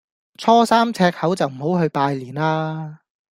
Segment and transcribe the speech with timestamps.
[0.39, 3.01] 初三赤口就唔好去拜年啦